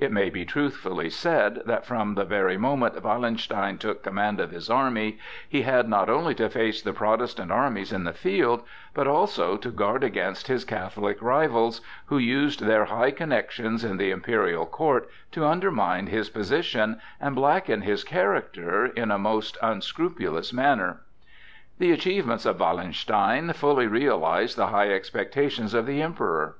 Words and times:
It 0.00 0.10
may 0.10 0.30
be 0.30 0.46
truthfully 0.46 1.10
said 1.10 1.60
that 1.66 1.84
from 1.84 2.14
the 2.14 2.24
very 2.24 2.56
moment 2.56 3.02
Wallenstein 3.04 3.76
took 3.76 4.02
command 4.02 4.40
of 4.40 4.50
his 4.50 4.70
army, 4.70 5.18
he 5.46 5.60
had 5.60 5.86
not 5.86 6.08
only 6.08 6.34
to 6.36 6.48
face 6.48 6.80
the 6.80 6.94
Protestant 6.94 7.52
armies 7.52 7.92
in 7.92 8.04
the 8.04 8.14
field, 8.14 8.62
but 8.94 9.06
also 9.06 9.58
to 9.58 9.68
guard 9.68 10.02
against 10.02 10.46
his 10.46 10.64
Catholic 10.64 11.20
rivals, 11.20 11.82
who 12.06 12.16
used 12.16 12.60
their 12.62 12.86
high 12.86 13.10
connections 13.10 13.84
at 13.84 13.98
the 13.98 14.12
imperial 14.12 14.64
court 14.64 15.10
to 15.32 15.44
undermine 15.44 16.06
his 16.06 16.30
position 16.30 16.98
and 17.20 17.34
blacken 17.34 17.82
his 17.82 18.02
character 18.02 18.86
in 18.86 19.10
a 19.10 19.18
most 19.18 19.58
unscrupulous 19.62 20.54
manner. 20.54 21.02
The 21.78 21.92
achievements 21.92 22.46
of 22.46 22.58
Wallenstein 22.60 23.52
fully 23.52 23.88
realized 23.88 24.56
the 24.56 24.68
high 24.68 24.88
expectations 24.90 25.74
of 25.74 25.84
the 25.84 26.00
Emperor. 26.00 26.56